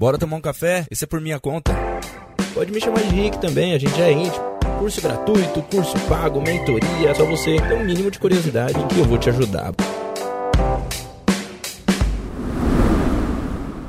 [0.00, 0.86] Bora tomar um café?
[0.90, 1.74] Esse é por minha conta.
[2.54, 4.42] Pode me chamar de Rick também, a gente é íntimo.
[4.78, 9.18] Curso gratuito, curso pago, mentoria, só você ter um mínimo de curiosidade que eu vou
[9.18, 9.74] te ajudar.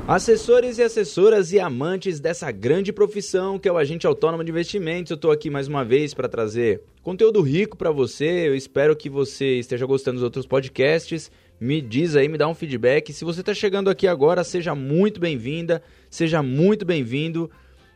[0.06, 5.10] Assessores e assessoras e amantes dessa grande profissão que é o agente autônomo de investimentos,
[5.10, 8.48] eu estou aqui mais uma vez para trazer conteúdo rico para você.
[8.48, 11.30] Eu espero que você esteja gostando dos outros podcasts.
[11.62, 13.12] Me diz aí, me dá um feedback.
[13.12, 17.48] Se você está chegando aqui agora, seja muito bem-vinda, seja muito bem-vindo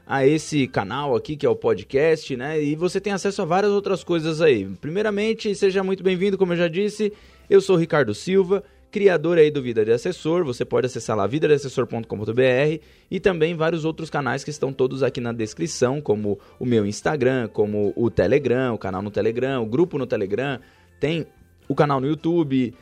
[0.06, 2.62] a esse canal aqui que é o podcast, né?
[2.62, 4.64] E você tem acesso a várias outras coisas aí.
[4.80, 7.12] Primeiramente, seja muito bem-vindo, como eu já disse.
[7.50, 10.44] Eu sou Ricardo Silva criador aí do Vida de Assessor.
[10.44, 15.32] Você pode acessar lá vidadeassessor.com.br e também vários outros canais que estão todos aqui na
[15.32, 20.06] descrição, como o meu Instagram, como o Telegram, o canal no Telegram, o grupo no
[20.06, 20.60] Telegram,
[21.00, 21.26] tem
[21.68, 22.72] o canal no YouTube,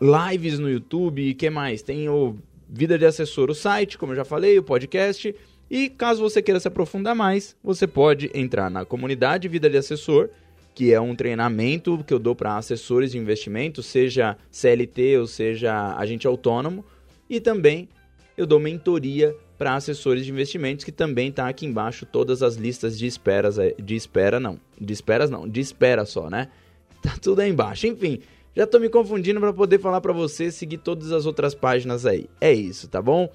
[0.00, 1.82] lives no YouTube, que mais?
[1.82, 2.36] Tem o
[2.68, 5.34] Vida de Assessor, o site, como eu já falei, o podcast.
[5.70, 10.28] E caso você queira se aprofundar mais, você pode entrar na comunidade Vida de Assessor
[10.74, 15.96] que é um treinamento que eu dou para assessores de investimento, seja CLT ou seja
[15.96, 16.84] agente autônomo,
[17.30, 17.88] e também
[18.36, 22.98] eu dou mentoria para assessores de investimentos, que também está aqui embaixo todas as listas
[22.98, 26.48] de esperas, de espera não, de esperas não, de espera só, né?
[27.00, 27.86] Tá tudo aí embaixo.
[27.86, 28.20] Enfim,
[28.54, 32.28] já estou me confundindo para poder falar para você seguir todas as outras páginas aí.
[32.40, 33.28] É isso, tá bom?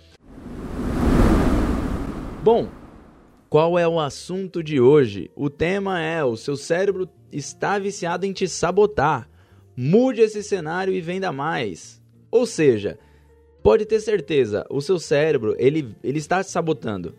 [2.41, 2.69] Bom,
[3.49, 5.29] qual é o assunto de hoje?
[5.35, 9.29] O tema é: o seu cérebro está viciado em te sabotar.
[9.75, 12.01] Mude esse cenário e venda mais.
[12.31, 12.97] Ou seja,
[13.61, 17.13] pode ter certeza, o seu cérebro ele, ele está te sabotando.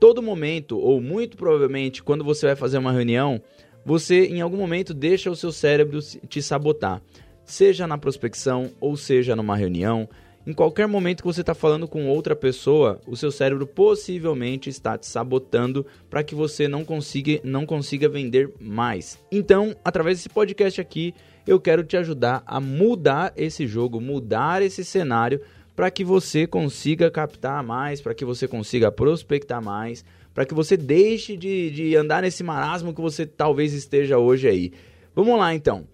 [0.00, 3.40] Todo momento, ou muito provavelmente quando você vai fazer uma reunião,
[3.84, 5.98] você em algum momento deixa o seu cérebro
[6.28, 7.02] te sabotar.
[7.44, 10.08] Seja na prospecção ou seja numa reunião,
[10.46, 14.98] em qualquer momento que você está falando com outra pessoa, o seu cérebro possivelmente está
[14.98, 19.18] te sabotando para que você não consiga, não consiga vender mais.
[19.32, 21.14] Então, através desse podcast aqui,
[21.46, 25.40] eu quero te ajudar a mudar esse jogo, mudar esse cenário
[25.74, 30.04] para que você consiga captar mais, para que você consiga prospectar mais,
[30.34, 34.72] para que você deixe de, de andar nesse marasmo que você talvez esteja hoje aí.
[35.14, 35.86] Vamos lá então.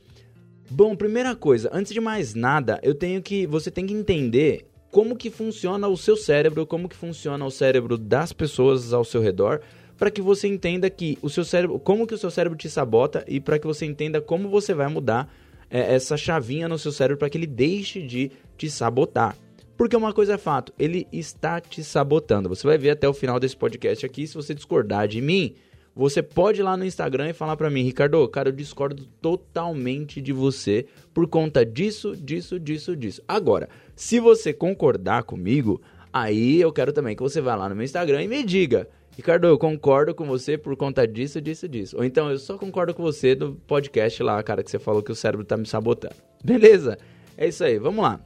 [0.73, 5.17] Bom, primeira coisa, antes de mais nada, eu tenho que você tem que entender como
[5.17, 9.63] que funciona o seu cérebro, como que funciona o cérebro das pessoas ao seu redor,
[9.99, 13.25] para que você entenda que o seu cérebro, como que o seu cérebro te sabota
[13.27, 15.29] e para que você entenda como você vai mudar
[15.69, 19.37] é, essa chavinha no seu cérebro para que ele deixe de te sabotar.
[19.77, 22.49] Porque uma coisa é fato, ele está te sabotando.
[22.49, 25.57] Você vai ver até o final desse podcast aqui, se você discordar de mim,
[25.95, 30.21] você pode ir lá no Instagram e falar para mim, Ricardo, cara, eu discordo totalmente
[30.21, 33.23] de você por conta disso, disso, disso, disso.
[33.27, 35.81] Agora, se você concordar comigo,
[36.13, 39.47] aí eu quero também que você vá lá no meu Instagram e me diga, Ricardo,
[39.47, 41.97] eu concordo com você por conta disso, disso, disso.
[41.97, 45.13] Ou então eu só concordo com você do podcast lá, cara, que você falou que
[45.13, 46.15] o cérebro tá me sabotando.
[46.43, 46.97] Beleza?
[47.37, 48.21] É isso aí, vamos lá.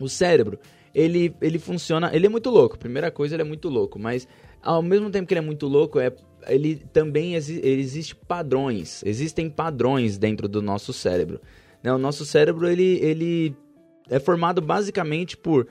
[0.00, 0.58] O cérebro,
[0.94, 2.78] ele, ele funciona, ele é muito louco.
[2.78, 4.26] Primeira coisa, ele é muito louco, mas
[4.62, 6.10] ao mesmo tempo que ele é muito louco, é
[6.48, 11.40] ele também exi existe padrões, existem padrões dentro do nosso cérebro.
[11.82, 11.92] Né?
[11.92, 13.56] O nosso cérebro ele, ele
[14.08, 15.66] é formado basicamente por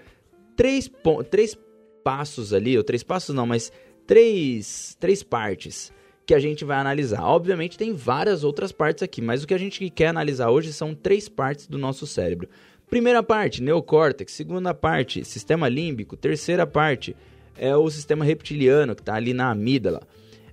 [0.55, 0.89] três,
[1.29, 1.57] três
[2.03, 3.71] passos ali, ou três passos não, mas
[4.05, 5.91] três, três partes
[6.25, 7.23] que a gente vai analisar.
[7.23, 10.93] Obviamente tem várias outras partes aqui, mas o que a gente quer analisar hoje são
[10.93, 12.47] três partes do nosso cérebro.
[12.89, 14.31] Primeira parte, neocórtex.
[14.31, 16.15] Segunda parte, sistema límbico.
[16.15, 17.15] Terceira parte
[17.57, 20.01] é o sistema reptiliano, que está ali na amígdala.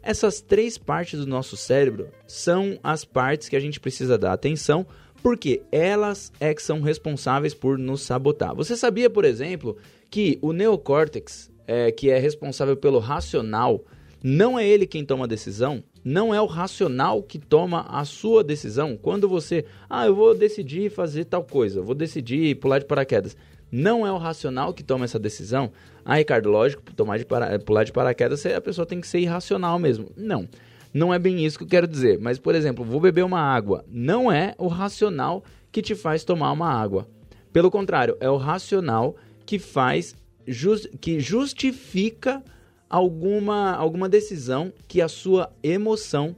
[0.02, 4.86] Essas três partes do nosso cérebro são as partes que a gente precisa dar atenção,
[5.22, 8.54] porque elas é que são responsáveis por nos sabotar.
[8.54, 9.76] Você sabia, por exemplo,
[10.10, 13.84] que o neocórtex, é, que é responsável pelo racional,
[14.22, 15.82] não é ele quem toma a decisão?
[16.02, 18.96] Não é o racional que toma a sua decisão?
[18.96, 23.36] Quando você, ah, eu vou decidir fazer tal coisa, vou decidir pular de paraquedas.
[23.70, 25.70] Não é o racional que toma essa decisão?
[26.04, 27.58] Ah, Ricardo, lógico, tomar de para...
[27.58, 30.10] pular de paraquedas, a pessoa tem que ser irracional mesmo.
[30.16, 30.48] Não.
[30.92, 32.18] Não é bem isso que eu quero dizer.
[32.18, 33.84] Mas, por exemplo, vou beber uma água.
[33.88, 37.08] Não é o racional que te faz tomar uma água.
[37.52, 39.16] Pelo contrário, é o racional
[39.46, 40.14] que faz
[40.46, 40.88] just...
[41.00, 42.42] que justifica
[42.88, 46.34] alguma, alguma decisão que a sua emoção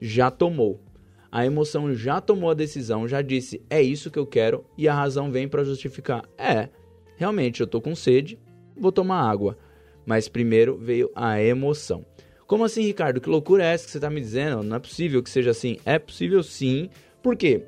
[0.00, 0.80] já tomou.
[1.30, 4.94] A emoção já tomou a decisão, já disse é isso que eu quero e a
[4.94, 6.24] razão vem para justificar.
[6.38, 6.68] É,
[7.16, 8.38] realmente eu tô com sede,
[8.78, 9.56] vou tomar água.
[10.04, 12.04] Mas primeiro veio a emoção.
[12.46, 13.20] Como assim, Ricardo?
[13.20, 14.62] Que loucura é essa que você está me dizendo?
[14.62, 15.78] Não é possível que seja assim.
[15.84, 16.88] É possível sim.
[17.22, 17.62] Por quê?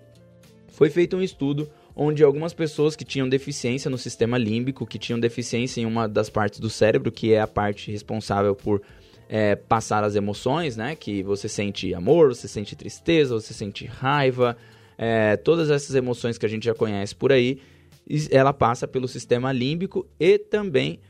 [0.68, 5.18] Foi feito um estudo onde algumas pessoas que tinham deficiência no sistema límbico, que tinham
[5.18, 8.80] deficiência em uma das partes do cérebro, que é a parte responsável por
[9.28, 10.94] é, passar as emoções, né?
[10.94, 14.56] Que você sente amor, você sente tristeza, você sente raiva,
[14.96, 17.58] é, todas essas emoções que a gente já conhece por aí,
[18.30, 21.00] ela passa pelo sistema límbico e também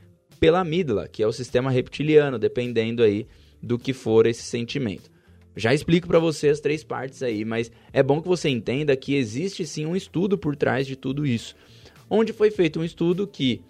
[0.41, 3.27] pela amígdala, que é o sistema reptiliano, dependendo aí
[3.63, 5.11] do que for esse sentimento.
[5.57, 9.17] Já explico para você as três partes aí, mas é bom que você entenda que
[9.17, 11.57] existe sim um estudo por trás de tudo isso.
[12.09, 13.61] Onde foi feito um estudo que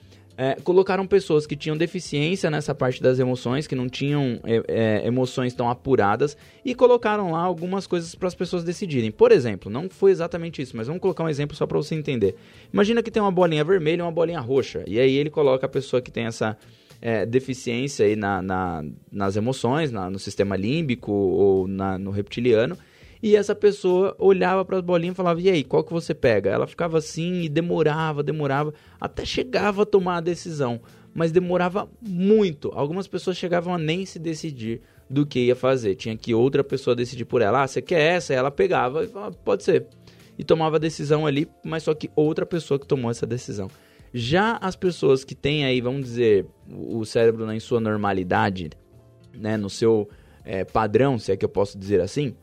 [0.40, 5.05] é, colocaram pessoas que tinham deficiência nessa parte das emoções, que não tinham é, é,
[5.05, 9.11] emoções tão apuradas, e colocaram lá algumas coisas para as pessoas decidirem.
[9.11, 12.37] Por exemplo, não foi exatamente isso, mas vamos colocar um exemplo só para você entender.
[12.73, 15.69] Imagina que tem uma bolinha vermelha e uma bolinha roxa, e aí ele coloca a
[15.69, 16.56] pessoa que tem essa
[17.02, 22.79] é, deficiência aí na, na, nas emoções, na, no sistema límbico ou na, no reptiliano.
[23.22, 26.50] E essa pessoa olhava para as bolinhas e falava: E aí, qual que você pega?
[26.50, 30.80] Ela ficava assim e demorava, demorava, até chegava a tomar a decisão,
[31.12, 32.70] mas demorava muito.
[32.74, 34.80] Algumas pessoas chegavam a nem se decidir
[35.10, 35.96] do que ia fazer.
[35.96, 37.62] Tinha que outra pessoa decidir por ela.
[37.62, 38.32] Ah, você quer essa?
[38.32, 39.86] Ela pegava e falava: Pode ser.
[40.38, 43.68] E tomava a decisão ali, mas só que outra pessoa que tomou essa decisão.
[44.14, 48.70] Já as pessoas que têm aí, vamos dizer, o cérebro em sua normalidade,
[49.34, 50.08] né, no seu
[50.44, 52.34] é, padrão, se é que eu posso dizer assim,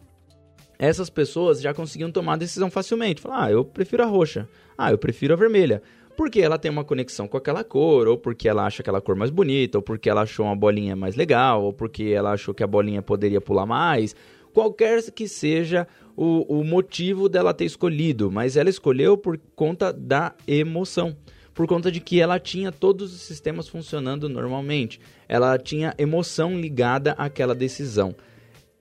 [0.77, 3.22] essas pessoas já conseguiam tomar a decisão facilmente.
[3.22, 5.81] Falar, ah, eu prefiro a roxa, ah, eu prefiro a vermelha.
[6.16, 9.30] Porque ela tem uma conexão com aquela cor, ou porque ela acha aquela cor mais
[9.30, 12.68] bonita, ou porque ela achou uma bolinha mais legal, ou porque ela achou que a
[12.68, 14.16] bolinha poderia pular mais.
[14.54, 15.86] Qualquer que seja
[16.16, 21.16] o, o motivo dela ter escolhido, mas ela escolheu por conta da emoção
[21.56, 25.00] por conta de que ela tinha todos os sistemas funcionando normalmente.
[25.27, 28.13] Ela tinha emoção ligada àquela decisão.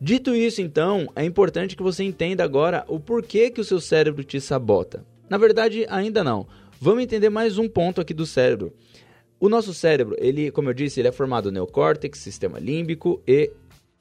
[0.01, 4.25] Dito isso, então, é importante que você entenda agora o porquê que o seu cérebro
[4.25, 5.05] te sabota.
[5.31, 6.47] Na verdade, ainda não.
[6.81, 8.73] Vamos entender mais um ponto aqui do cérebro.
[9.39, 13.51] O nosso cérebro, ele, como eu disse, ele é formado neocórtex, sistema límbico e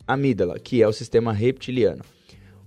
[0.08, 2.04] amígdala, que é o sistema reptiliano.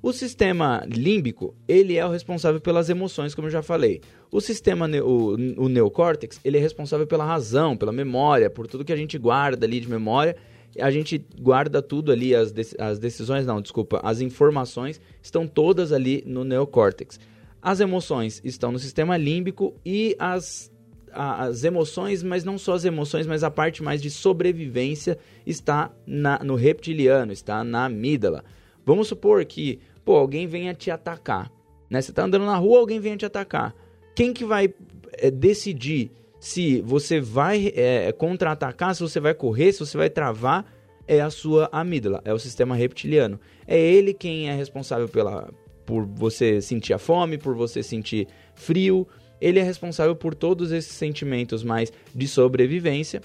[0.02, 4.00] O sistema límbico, ele é o responsável pelas emoções, como eu já falei.
[4.31, 8.93] O sistema, o, o neocórtex, ele é responsável pela razão, pela memória, por tudo que
[8.93, 10.37] a gente guarda ali de memória.
[10.81, 16.23] A gente guarda tudo ali, as, as decisões, não, desculpa, as informações estão todas ali
[16.26, 17.19] no neocórtex.
[17.61, 20.70] As emoções estão no sistema límbico e as
[21.19, 26.38] as emoções, mas não só as emoções, mas a parte mais de sobrevivência está na,
[26.40, 28.44] no reptiliano, está na amígdala.
[28.84, 31.50] Vamos supor que, pô, alguém venha te atacar,
[31.88, 32.02] né?
[32.02, 33.75] Você está andando na rua, alguém venha te atacar.
[34.14, 34.73] Quem que vai
[35.14, 36.11] é, decidir
[36.47, 40.65] se você vai é, contra-atacar, se você vai correr, se você vai travar?
[41.05, 43.41] É a sua amígdala, é o sistema reptiliano.
[43.67, 45.53] É ele quem é responsável pela,
[45.85, 49.09] por você sentir a fome, por você sentir frio.
[49.41, 53.23] Ele é responsável por todos esses sentimentos mais de sobrevivência.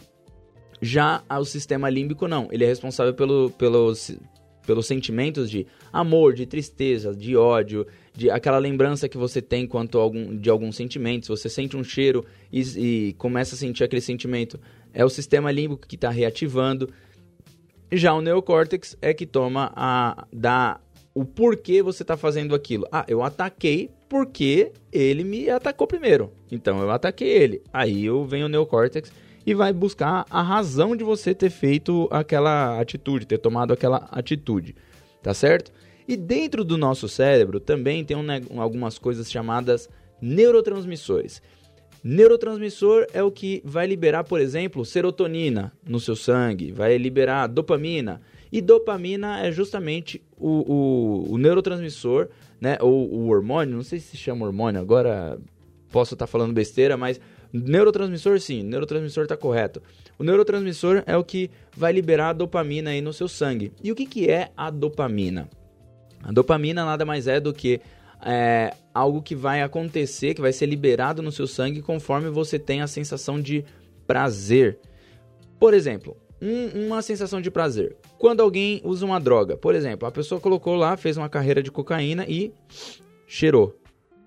[0.81, 3.93] Já o sistema límbico não, ele é responsável pelo, pelo,
[4.65, 9.97] pelos sentimentos de amor, de tristeza, de ódio, de aquela lembrança que você tem quanto
[9.97, 11.25] algum, de algum sentimento.
[11.25, 12.61] Se você sente um cheiro e,
[13.09, 14.59] e começa a sentir aquele sentimento,
[14.93, 16.89] é o sistema límbico que está reativando.
[17.91, 20.79] Já o neocórtex é que toma a dá
[21.13, 22.87] o porquê você está fazendo aquilo.
[22.91, 26.31] Ah, eu ataquei porque ele me atacou primeiro.
[26.51, 27.61] Então eu ataquei ele.
[27.71, 29.11] Aí eu venho o neocórtex
[29.45, 34.75] e vai buscar a razão de você ter feito aquela atitude, ter tomado aquela atitude,
[35.21, 35.71] tá certo?
[36.07, 39.89] E dentro do nosso cérebro também tem um, algumas coisas chamadas
[40.21, 41.41] neurotransmissores.
[42.03, 48.21] Neurotransmissor é o que vai liberar, por exemplo, serotonina no seu sangue, vai liberar dopamina.
[48.51, 52.27] E dopamina é justamente o, o, o neurotransmissor,
[52.59, 52.77] né?
[52.81, 55.39] Ou o hormônio, não sei se chama hormônio, agora
[55.91, 57.19] posso estar falando besteira, mas
[57.53, 59.81] Neurotransmissor, sim, neurotransmissor está correto.
[60.17, 63.73] O neurotransmissor é o que vai liberar a dopamina aí no seu sangue.
[63.83, 65.49] E o que, que é a dopamina?
[66.23, 67.81] A dopamina nada mais é do que
[68.23, 72.81] é, algo que vai acontecer, que vai ser liberado no seu sangue conforme você tem
[72.81, 73.65] a sensação de
[74.05, 74.79] prazer.
[75.59, 77.95] Por exemplo, um, uma sensação de prazer.
[78.17, 81.71] Quando alguém usa uma droga, por exemplo, a pessoa colocou lá, fez uma carreira de
[81.71, 82.53] cocaína e
[83.27, 83.80] cheirou.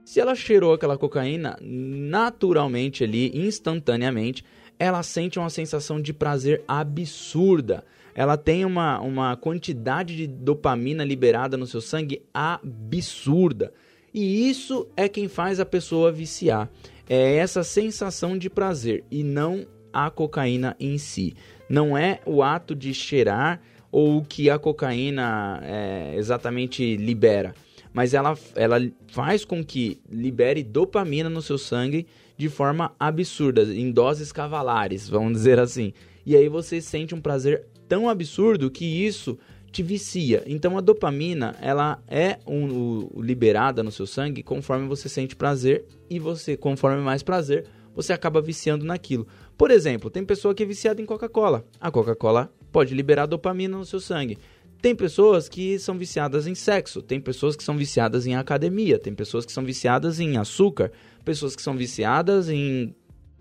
[0.05, 4.45] Se ela cheirou aquela cocaína, naturalmente ali, instantaneamente,
[4.79, 7.85] ela sente uma sensação de prazer absurda.
[8.15, 13.73] Ela tem uma, uma quantidade de dopamina liberada no seu sangue absurda.
[14.13, 16.71] E isso é quem faz a pessoa viciar.
[17.09, 21.35] É essa sensação de prazer e não a cocaína em si.
[21.69, 27.55] Não é o ato de cheirar ou o que a cocaína é, exatamente libera
[27.95, 33.93] mas ela, ela faz com que libere dopamina no seu sangue de forma absurda, em
[33.93, 35.93] doses cavalares, vamos dizer assim.
[36.27, 39.39] E aí você sente um prazer tão absurdo que isso
[39.71, 40.43] te vicia.
[40.45, 45.85] Então a dopamina, ela é um, um, liberada no seu sangue conforme você sente prazer
[46.11, 49.27] e você, conforme mais prazer, você acaba viciando naquilo.
[49.57, 51.65] Por exemplo, tem pessoa que é viciada em Coca-Cola.
[51.81, 54.37] A Coca-Cola pode liberar dopamina no seu sangue.
[54.85, 59.15] Tem pessoas que são viciadas em sexo, tem pessoas que são viciadas em academia, tem
[59.15, 60.93] pessoas que são viciadas em açúcar,
[61.25, 62.95] pessoas que são viciadas em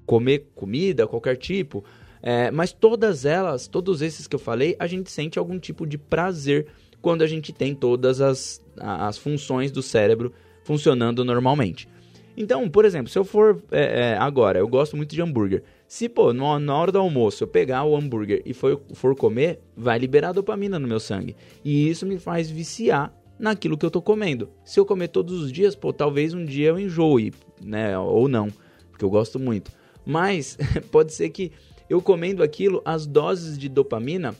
[0.05, 1.83] comer comida, qualquer tipo.
[2.21, 5.97] É, mas todas elas, todos esses que eu falei, a gente sente algum tipo de
[5.97, 6.67] prazer
[7.01, 10.31] quando a gente tem todas as, as funções do cérebro
[10.63, 11.89] funcionando normalmente.
[12.37, 15.61] Então, por exemplo, se eu for é, é, agora, eu gosto muito de hambúrguer.
[15.93, 19.59] Se, pô, no, na hora do almoço eu pegar o hambúrguer e for, for comer,
[19.77, 21.35] vai liberar dopamina no meu sangue.
[21.63, 24.49] E isso me faz viciar naquilo que eu tô comendo.
[24.65, 27.31] Se eu comer todos os dias, pô, talvez um dia eu enjoe,
[27.63, 27.95] né?
[27.95, 28.47] Ou não,
[28.89, 29.71] porque eu gosto muito.
[30.03, 30.57] Mas
[30.91, 31.51] pode ser que
[31.87, 34.35] eu comendo aquilo, as doses de dopamina,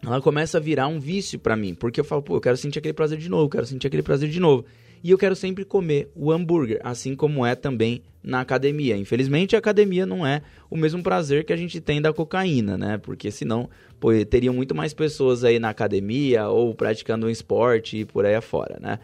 [0.00, 2.78] ela começa a virar um vício para mim, porque eu falo, pô, eu quero sentir
[2.78, 4.64] aquele prazer de novo, quero sentir aquele prazer de novo.
[5.04, 8.96] E eu quero sempre comer o hambúrguer, assim como é também na academia.
[8.96, 12.96] Infelizmente, a academia não é o mesmo prazer que a gente tem da cocaína, né?
[12.96, 13.68] Porque senão,
[14.00, 18.34] pô, teriam muito mais pessoas aí na academia ou praticando um esporte e por aí
[18.34, 18.98] afora, né?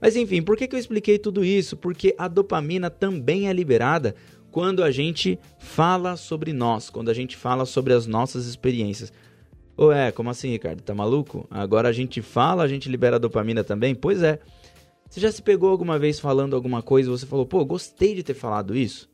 [0.00, 1.76] Mas enfim, por que, que eu expliquei tudo isso?
[1.76, 4.14] Porque a dopamina também é liberada
[4.50, 9.12] quando a gente fala sobre nós, quando a gente fala sobre as nossas experiências.
[9.76, 10.80] Ou é, como assim, Ricardo?
[10.80, 11.46] Tá maluco?
[11.50, 13.94] Agora a gente fala, a gente libera dopamina também?
[13.94, 14.38] Pois é.
[15.12, 18.22] Você já se pegou alguma vez falando alguma coisa e você falou, pô, gostei de
[18.22, 19.10] ter falado isso?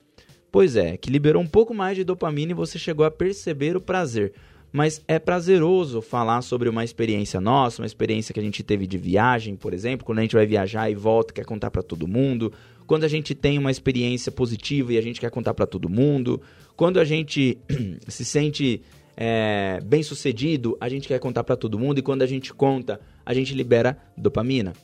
[0.48, 3.80] Pois é, que liberou um pouco mais de dopamina e você chegou a perceber o
[3.80, 4.32] prazer.
[4.70, 8.96] Mas é prazeroso falar sobre uma experiência nossa, uma experiência que a gente teve de
[8.96, 12.52] viagem, por exemplo, quando a gente vai viajar e volta, quer contar para todo mundo,
[12.86, 16.40] quando a gente tem uma experiência positiva e a gente quer contar para todo mundo,
[16.76, 17.58] quando a gente
[18.06, 18.82] se sente
[19.16, 23.00] é, bem sucedido, a gente quer contar para todo mundo e quando a gente conta,
[23.26, 24.74] a gente libera dopamina.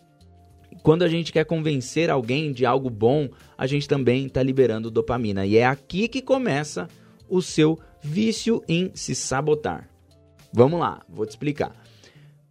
[0.84, 5.46] Quando a gente quer convencer alguém de algo bom, a gente também está liberando dopamina.
[5.46, 6.88] E é aqui que começa
[7.26, 9.88] o seu vício em se sabotar.
[10.52, 11.72] Vamos lá, vou te explicar.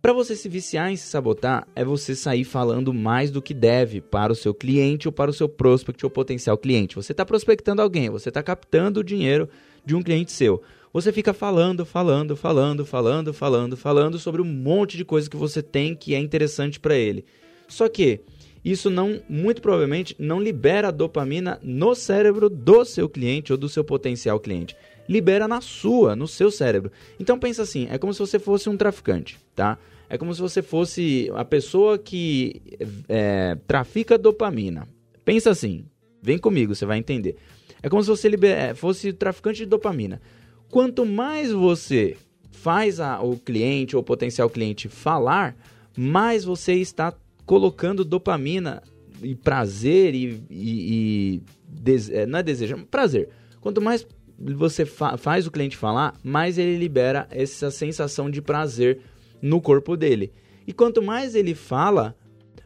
[0.01, 4.01] Para você se viciar em se sabotar, é você sair falando mais do que deve
[4.01, 6.95] para o seu cliente ou para o seu prospect ou potencial cliente.
[6.95, 9.47] Você está prospectando alguém, você está captando o dinheiro
[9.85, 10.59] de um cliente seu.
[10.91, 15.61] Você fica falando, falando, falando, falando, falando, falando sobre um monte de coisa que você
[15.61, 17.23] tem que é interessante para ele.
[17.67, 18.21] Só que
[18.63, 23.83] isso não, muito provavelmente, não libera dopamina no cérebro do seu cliente ou do seu
[23.83, 24.75] potencial cliente.
[25.07, 26.91] Libera na sua, no seu cérebro.
[27.19, 29.77] Então pensa assim, é como se você fosse um traficante, tá?
[30.09, 32.61] É como se você fosse a pessoa que
[33.09, 34.87] é, trafica dopamina.
[35.25, 35.85] Pensa assim,
[36.21, 37.35] vem comigo, você vai entender.
[37.81, 38.29] É como se você.
[38.47, 40.21] É, fosse traficante de dopamina.
[40.69, 42.15] Quanto mais você
[42.51, 45.55] faz a, o cliente ou o potencial cliente falar,
[45.97, 47.13] mais você está
[47.45, 48.81] colocando dopamina
[49.21, 52.13] e prazer e, e, e dese...
[52.15, 53.29] É, não é desejo, é prazer.
[53.61, 54.05] Quanto mais
[54.37, 58.99] você fa faz o cliente falar, mais ele libera essa sensação de prazer
[59.41, 60.31] no corpo dele.
[60.65, 62.15] E quanto mais ele fala,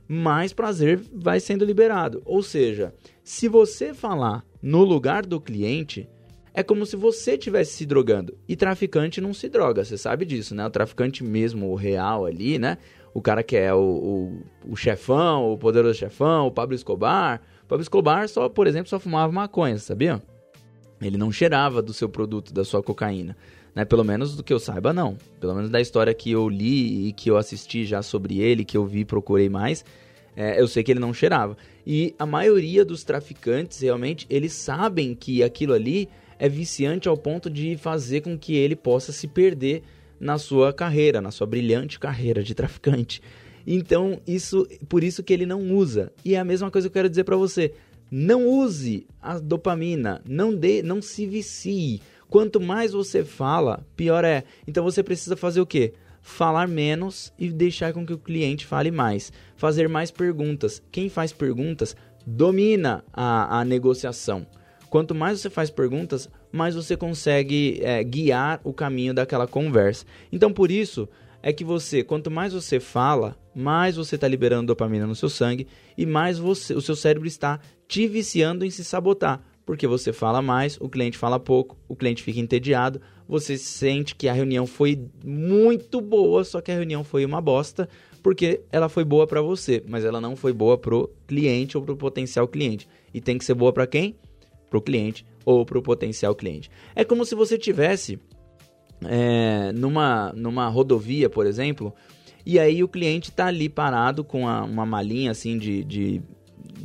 [0.07, 2.21] mais prazer vai sendo liberado.
[2.25, 2.93] Ou seja,
[3.23, 6.07] se você falar no lugar do cliente,
[6.53, 8.37] é como se você estivesse se drogando.
[8.47, 10.65] E traficante não se droga, você sabe disso, né?
[10.65, 12.77] O traficante mesmo, o real ali, né?
[13.17, 17.41] O cara que é o, o, o chefão, o poderoso chefão, o Pablo Escobar.
[17.63, 20.21] O Pablo Escobar, só, por exemplo, só fumava maconha, sabia?
[21.01, 23.35] Ele não cheirava do seu produto, da sua cocaína.
[23.73, 23.83] Né?
[23.85, 25.17] Pelo menos do que eu saiba, não.
[25.39, 28.77] Pelo menos da história que eu li e que eu assisti já sobre ele, que
[28.77, 29.83] eu vi procurei mais,
[30.35, 31.57] é, eu sei que ele não cheirava.
[31.87, 36.07] E a maioria dos traficantes, realmente, eles sabem que aquilo ali
[36.37, 39.81] é viciante ao ponto de fazer com que ele possa se perder
[40.19, 43.21] na sua carreira, na sua brilhante carreira de traficante.
[43.65, 46.11] Então, isso, por isso que ele não usa.
[46.23, 47.73] E é a mesma coisa que eu quero dizer para você.
[48.09, 52.01] Não use a dopamina, não dê, não se vicie.
[52.29, 54.45] Quanto mais você fala, pior é.
[54.65, 55.93] Então você precisa fazer o quê?
[56.21, 59.33] Falar menos e deixar com que o cliente fale mais.
[59.57, 60.81] Fazer mais perguntas.
[60.89, 61.95] Quem faz perguntas
[62.25, 64.47] domina a, a negociação.
[64.89, 70.05] Quanto mais você faz perguntas, mais você consegue é, guiar o caminho daquela conversa.
[70.31, 71.07] Então, por isso
[71.41, 75.67] é que você, quanto mais você fala, mais você está liberando dopamina no seu sangue
[75.97, 80.41] e mais você, o seu cérebro está te viciando em se sabotar porque você fala
[80.41, 84.97] mais, o cliente fala pouco, o cliente fica entediado, você sente que a reunião foi
[85.25, 87.89] muito boa, só que a reunião foi uma bosta,
[88.23, 91.97] porque ela foi boa para você, mas ela não foi boa pro cliente ou pro
[91.97, 92.87] potencial cliente.
[93.13, 94.15] E tem que ser boa para quem?
[94.69, 96.69] Pro cliente ou pro potencial cliente.
[96.93, 98.19] É como se você tivesse
[99.05, 101.95] é, numa, numa rodovia, por exemplo,
[102.45, 106.21] e aí o cliente tá ali parado com a, uma malinha assim de, de,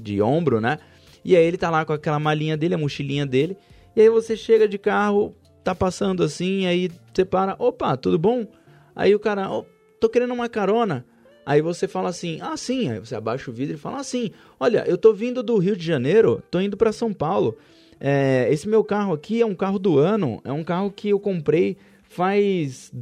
[0.00, 0.78] de ombro, né?
[1.24, 3.56] E aí ele tá lá com aquela malinha dele, a mochilinha dele.
[3.96, 8.46] E aí você chega de carro, tá passando assim, aí você para, opa, tudo bom?
[8.94, 9.64] Aí o cara, oh,
[9.98, 11.04] tô querendo uma carona.
[11.44, 14.84] Aí você fala assim, ah sim, aí você abaixa o vidro e fala assim, olha,
[14.86, 17.58] eu tô vindo do Rio de Janeiro, tô indo para São Paulo.
[18.04, 21.20] É, esse meu carro aqui é um carro do ano, é um carro que eu
[21.20, 22.92] comprei faz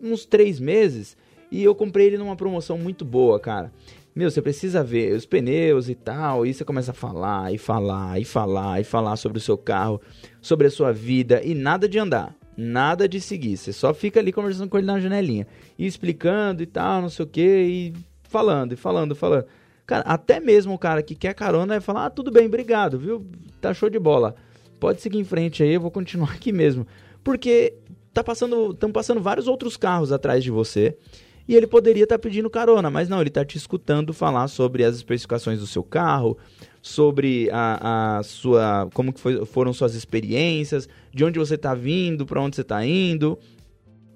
[0.00, 1.16] uns três meses
[1.50, 3.72] e eu comprei ele numa promoção muito boa, cara.
[4.14, 8.20] Meu, você precisa ver os pneus e tal, e você começa a falar, e falar,
[8.20, 9.98] e falar, e falar sobre o seu carro,
[10.42, 13.56] sobre a sua vida, e nada de andar, nada de seguir.
[13.56, 15.46] Você só fica ali conversando com ele na janelinha,
[15.78, 17.92] e explicando e tal, não sei o que, e
[18.24, 19.46] falando, e falando, falando.
[19.92, 23.26] Cara, até mesmo o cara que quer carona vai falar, ah, tudo bem, obrigado, viu?
[23.60, 24.34] Tá show de bola.
[24.80, 26.86] Pode seguir em frente aí, eu vou continuar aqui mesmo.
[27.22, 27.74] Porque
[28.10, 30.96] tá passando, estão passando vários outros carros atrás de você
[31.46, 34.82] e ele poderia estar tá pedindo carona, mas não, ele está te escutando falar sobre
[34.82, 36.38] as especificações do seu carro,
[36.80, 42.24] sobre a, a sua, como que foi, foram suas experiências, de onde você está vindo,
[42.24, 43.38] para onde você está indo,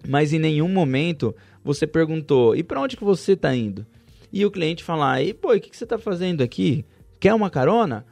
[0.08, 3.84] mas em nenhum momento você perguntou, e para onde que você está indo?
[4.32, 6.84] E o cliente falar, e pô, o que, que você está fazendo aqui?
[7.18, 8.04] Quer uma carona?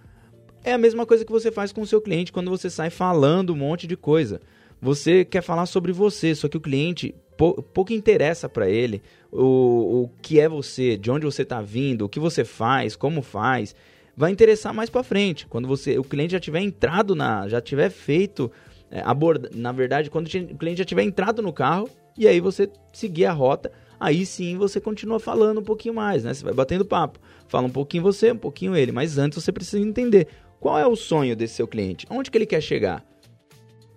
[0.63, 3.53] É a mesma coisa que você faz com o seu cliente quando você sai falando
[3.53, 4.41] um monte de coisa.
[4.81, 10.11] Você quer falar sobre você, só que o cliente pouco interessa para ele o, o
[10.23, 13.75] que é você, de onde você está vindo, o que você faz, como faz.
[14.17, 17.91] Vai interessar mais para frente, quando você, o cliente já tiver entrado na, já tiver
[17.91, 18.51] feito
[18.91, 22.71] é, aborda, na verdade, quando o cliente já tiver entrado no carro e aí você
[22.93, 26.35] seguir a rota, aí sim você continua falando um pouquinho mais, né?
[26.35, 29.81] Você vai batendo papo, fala um pouquinho você, um pouquinho ele, mas antes você precisa
[29.81, 30.29] entender
[30.61, 33.05] qual é o sonho desse seu cliente, onde que ele quer chegar,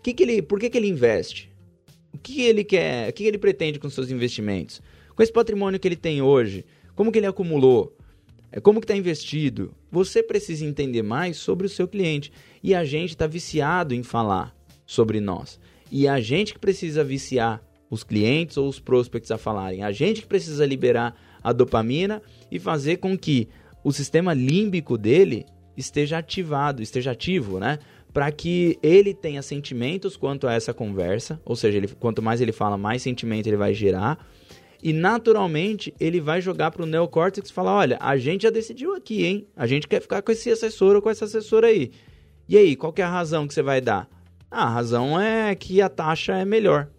[0.04, 1.52] que que ele, por que, que ele investe,
[2.14, 4.82] o que ele quer, o que ele pretende com seus investimentos?
[5.16, 7.96] Com esse patrimônio que ele tem hoje, como que ele acumulou?
[8.52, 9.74] É, como que está investido?
[9.92, 12.32] Você precisa entender mais sobre o seu cliente.
[12.64, 14.56] E a gente está viciado em falar
[14.86, 15.60] sobre nós.
[15.92, 19.84] E a gente que precisa viciar os clientes ou os prospects a falarem.
[19.84, 22.22] A gente que precisa liberar a dopamina
[22.52, 23.48] e fazer com que
[23.84, 25.46] o sistema límbico dele
[25.76, 27.80] esteja ativado, esteja ativo, né?
[28.18, 32.52] para que ele tenha sentimentos quanto a essa conversa, ou seja, ele, quanto mais ele
[32.52, 34.18] fala, mais sentimento ele vai gerar.
[34.82, 38.96] E naturalmente ele vai jogar para o neocórtex e falar: olha, a gente já decidiu
[38.96, 39.48] aqui, hein?
[39.56, 41.92] A gente quer ficar com esse assessor ou com essa assessora aí.
[42.50, 44.08] E aí, qual é a razão que você vai dar?
[44.50, 46.90] Ah, a razão é que a taxa é melhor.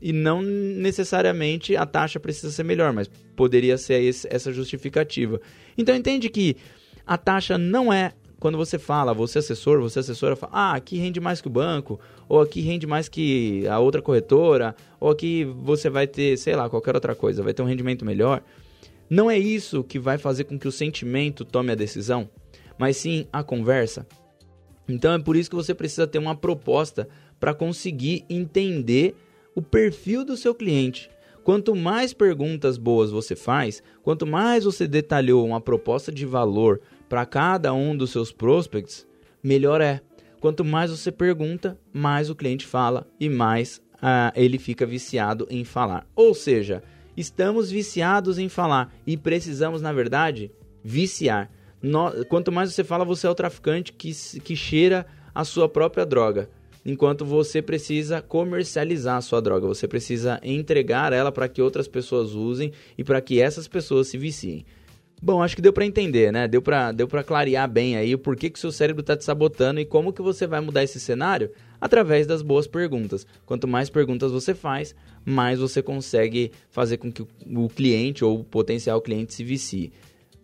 [0.00, 5.40] E não necessariamente a taxa precisa ser melhor, mas poderia ser esse, essa justificativa.
[5.76, 6.56] Então entende que
[7.06, 11.20] a taxa não é quando você fala, você assessor, você assessora, fala, ah, aqui rende
[11.20, 15.90] mais que o banco, ou aqui rende mais que a outra corretora, ou aqui você
[15.90, 18.42] vai ter, sei lá, qualquer outra coisa, vai ter um rendimento melhor.
[19.10, 22.30] Não é isso que vai fazer com que o sentimento tome a decisão,
[22.78, 24.06] mas sim a conversa.
[24.88, 27.06] Então é por isso que você precisa ter uma proposta
[27.38, 29.14] para conseguir entender
[29.54, 31.10] o perfil do seu cliente.
[31.42, 37.24] Quanto mais perguntas boas você faz, quanto mais você detalhou uma proposta de valor para
[37.24, 39.06] cada um dos seus prospects,
[39.42, 40.00] melhor é.
[40.40, 45.64] Quanto mais você pergunta, mais o cliente fala e mais uh, ele fica viciado em
[45.64, 46.06] falar.
[46.14, 46.82] Ou seja,
[47.16, 50.50] estamos viciados em falar e precisamos, na verdade,
[50.82, 51.50] viciar.
[51.82, 56.04] No, quanto mais você fala, você é o traficante que, que cheira a sua própria
[56.04, 56.50] droga.
[56.84, 62.32] Enquanto você precisa comercializar a sua droga, você precisa entregar ela para que outras pessoas
[62.32, 64.64] usem e para que essas pessoas se viciem.
[65.22, 66.48] Bom, acho que deu para entender, né?
[66.48, 69.78] Deu para deu clarear bem aí o porquê que o seu cérebro está te sabotando
[69.78, 73.26] e como que você vai mudar esse cenário através das boas perguntas.
[73.44, 78.44] Quanto mais perguntas você faz, mais você consegue fazer com que o cliente ou o
[78.44, 79.92] potencial cliente se vicie.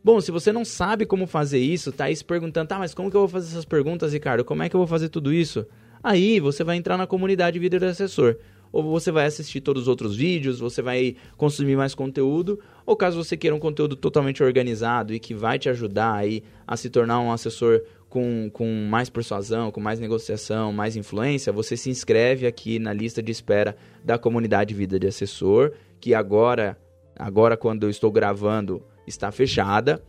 [0.04, 3.10] Bom, se você não sabe como fazer isso, tá aí se perguntando, tá, mas como
[3.10, 4.44] que eu vou fazer essas perguntas, Ricardo?
[4.44, 5.66] Como é que eu vou fazer tudo isso?
[6.06, 8.36] Aí você vai entrar na comunidade Vida do Assessor.
[8.70, 13.24] Ou você vai assistir todos os outros vídeos, você vai consumir mais conteúdo, ou caso
[13.24, 17.18] você queira um conteúdo totalmente organizado e que vai te ajudar aí a se tornar
[17.18, 22.78] um assessor com, com mais persuasão, com mais negociação, mais influência, você se inscreve aqui
[22.78, 26.78] na lista de espera da comunidade Vida de Assessor, que agora,
[27.18, 30.00] agora quando eu estou gravando, está fechada,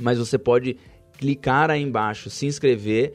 [0.00, 0.78] mas você pode
[1.18, 3.12] clicar aí embaixo, se inscrever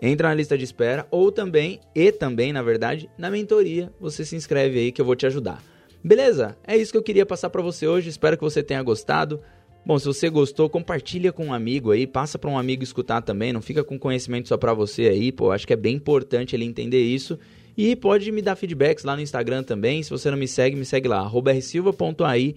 [0.00, 4.36] entra na lista de espera ou também, e também, na verdade, na mentoria, você se
[4.36, 5.62] inscreve aí que eu vou te ajudar.
[6.02, 6.56] Beleza?
[6.66, 8.08] É isso que eu queria passar para você hoje.
[8.08, 9.40] Espero que você tenha gostado.
[9.84, 13.52] Bom, se você gostou, compartilha com um amigo aí, passa para um amigo escutar também,
[13.52, 16.66] não fica com conhecimento só para você aí, pô, acho que é bem importante ele
[16.66, 17.38] entender isso.
[17.76, 20.84] E pode me dar feedbacks lá no Instagram também, se você não me segue, me
[20.84, 22.56] segue lá, rsilva.ai,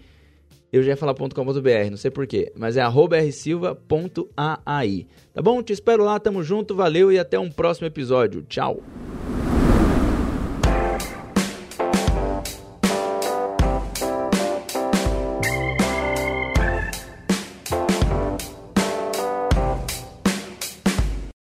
[0.74, 5.62] eu já ia falar .com.br, não sei porquê, mas é rsilva.ai, tá bom?
[5.62, 8.82] Te espero lá, tamo junto, valeu e até um próximo episódio, tchau!